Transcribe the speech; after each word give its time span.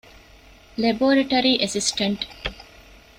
ލެބޯރެޓަރީ 0.81 1.51
އެސިސްޓަންޓް 1.61 2.23